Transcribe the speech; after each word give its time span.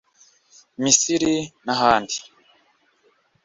Misiri 0.81 1.33
n’ahandi 1.65 2.17